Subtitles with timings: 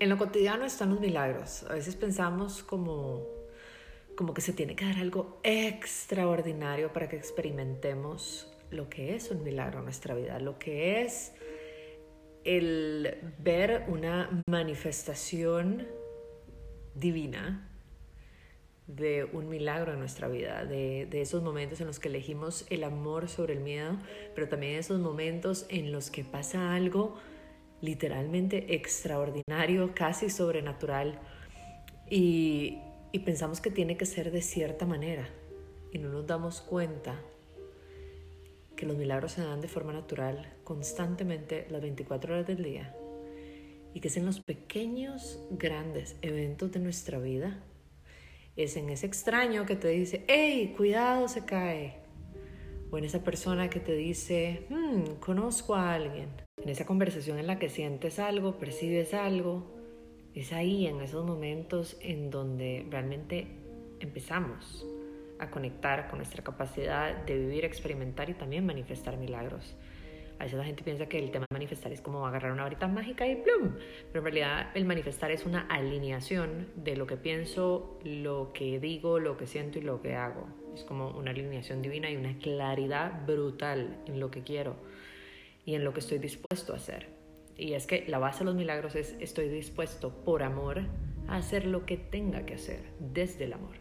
[0.00, 1.64] En lo cotidiano están los milagros.
[1.68, 3.22] A veces pensamos como,
[4.16, 9.44] como que se tiene que dar algo extraordinario para que experimentemos lo que es un
[9.44, 11.32] milagro en nuestra vida, lo que es
[12.42, 15.86] el ver una manifestación
[16.94, 17.70] divina
[18.86, 22.84] de un milagro en nuestra vida, de, de, esos momentos en los que elegimos el
[22.84, 23.96] amor sobre el miedo,
[24.34, 27.16] pero también esos momentos en los que pasa algo
[27.84, 31.18] literalmente extraordinario, casi sobrenatural,
[32.10, 32.80] y,
[33.24, 35.28] pensamos que tiene que ser de cierta manera,
[35.92, 37.20] y no nos damos cuenta
[38.76, 42.94] que los milagros se dan de forma natural, constantemente, las 24 horas del día,
[43.92, 47.62] y que es en los pequeños, grandes eventos de nuestra vida,
[48.56, 52.00] es en ese extraño que te dice, hey, cuidado, se cae,
[52.90, 56.28] o en esa persona que te dice, hmm, conozco a alguien,
[56.64, 59.70] en esa conversación en la que sientes algo, percibes algo,
[60.34, 63.46] es ahí, en esos momentos en donde realmente
[64.00, 64.86] empezamos
[65.38, 69.76] a conectar con nuestra capacidad de vivir, experimentar y también manifestar milagros.
[70.38, 72.88] A veces la gente piensa que el tema de manifestar es como agarrar una varita
[72.88, 73.74] mágica y ¡plum!
[74.10, 79.20] Pero en realidad el manifestar es una alineación de lo que pienso, lo que digo,
[79.20, 80.48] lo que siento y lo que hago.
[80.74, 84.76] Es como una alineación divina y una claridad brutal en lo que quiero
[85.64, 87.08] y en lo que estoy dispuesto a hacer.
[87.56, 90.82] Y es que la base de los milagros es estoy dispuesto por amor
[91.28, 93.76] a hacer lo que tenga que hacer desde el amor.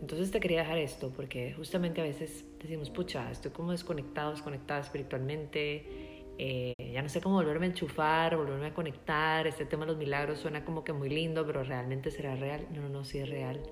[0.00, 4.80] Entonces te quería dejar esto porque justamente a veces decimos, pucha, estoy como desconectado, desconectada
[4.80, 9.92] espiritualmente, eh, ya no sé cómo volverme a enchufar, volverme a conectar, este tema de
[9.92, 12.66] los milagros suena como que muy lindo, pero realmente será real.
[12.72, 13.62] No, no, no, sí es real.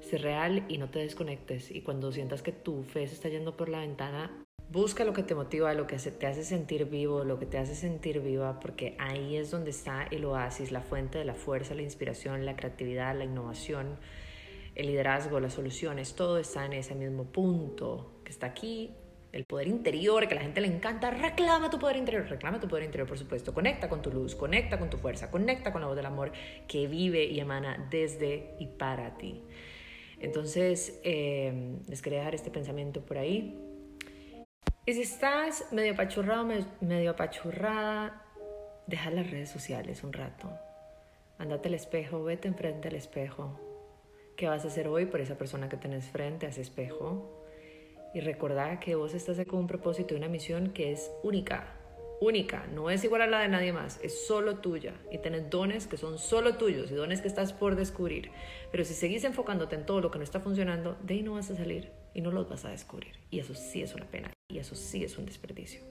[0.00, 1.70] Sé real y no te desconectes.
[1.70, 5.22] Y cuando sientas que tu fe se está yendo por la ventana, busca lo que
[5.22, 8.96] te motiva, lo que te hace sentir vivo, lo que te hace sentir viva, porque
[8.98, 13.16] ahí es donde está el oasis, la fuente de la fuerza, la inspiración, la creatividad,
[13.16, 13.98] la innovación
[14.76, 18.94] el liderazgo, las soluciones, todo está en ese mismo punto que está aquí,
[19.32, 22.68] el poder interior, que a la gente le encanta, reclama tu poder interior, reclama tu
[22.68, 25.88] poder interior, por supuesto, conecta con tu luz, conecta con tu fuerza, conecta con la
[25.88, 26.32] voz del amor
[26.68, 29.42] que vive y emana desde y para ti.
[30.20, 33.58] Entonces, eh, les quería dejar este pensamiento por ahí.
[34.86, 36.48] Y si estás medio apachurrado,
[36.80, 38.22] medio apachurrada,
[38.86, 40.48] deja las redes sociales un rato.
[41.38, 43.58] Andate al espejo, vete enfrente al espejo,
[44.36, 47.42] ¿Qué vas a hacer hoy por esa persona que tenés frente a espejo?
[48.12, 51.75] Y recordá que vos estás con un propósito y una misión que es única,
[52.20, 55.86] única, no es igual a la de nadie más, es solo tuya y tenés dones
[55.86, 58.30] que son solo tuyos y dones que estás por descubrir.
[58.70, 61.50] Pero si seguís enfocándote en todo lo que no está funcionando, de ahí no vas
[61.50, 63.12] a salir y no los vas a descubrir.
[63.30, 65.82] Y eso sí es una pena y eso sí es un desperdicio.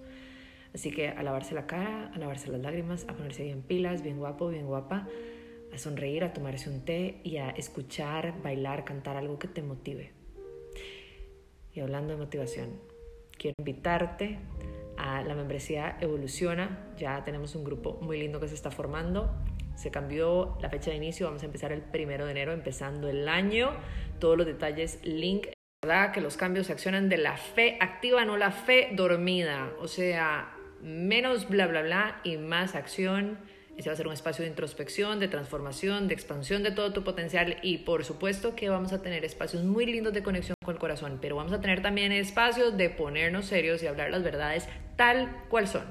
[0.74, 4.18] Así que a lavarse la cara, a lavarse las lágrimas, a ponerse bien pilas, bien
[4.18, 5.08] guapo, bien guapa
[5.76, 10.12] a sonreír, a tomarse un té y a escuchar, bailar, cantar algo que te motive.
[11.74, 12.80] Y hablando de motivación,
[13.38, 14.40] quiero invitarte
[15.26, 16.94] la membresía Evoluciona.
[16.98, 19.32] Ya tenemos un grupo muy lindo que se está formando.
[19.76, 23.28] Se cambió la fecha de inicio, vamos a empezar el primero de enero, empezando el
[23.28, 23.72] año.
[24.20, 25.48] Todos los detalles, link.
[25.84, 26.12] ¿Verdad?
[26.12, 29.72] Que los cambios se accionan de la fe activa, no la fe dormida.
[29.80, 33.38] O sea, menos bla, bla, bla y más acción
[33.78, 37.04] ese va a ser un espacio de introspección, de transformación, de expansión de todo tu
[37.04, 40.80] potencial y por supuesto que vamos a tener espacios muy lindos de conexión con el
[40.80, 45.44] corazón, pero vamos a tener también espacios de ponernos serios y hablar las verdades tal
[45.50, 45.86] cual son.